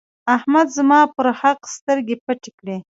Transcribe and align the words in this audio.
احمد 0.35 0.67
زما 0.77 1.01
پر 1.15 1.27
حق 1.41 1.61
سترګې 1.75 2.15
پټې 2.25 2.51
کړې. 2.59 2.77